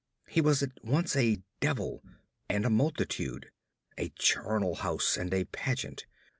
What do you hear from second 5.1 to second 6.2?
and a pageant.